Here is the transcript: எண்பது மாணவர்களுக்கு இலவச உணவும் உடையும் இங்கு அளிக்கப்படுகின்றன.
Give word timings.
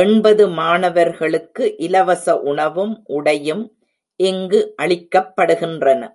எண்பது 0.00 0.44
மாணவர்களுக்கு 0.48 1.64
இலவச 1.78 2.34
உணவும் 2.44 2.94
உடையும் 3.18 3.64
இங்கு 4.20 4.60
அளிக்கப்படுகின்றன. 4.82 6.02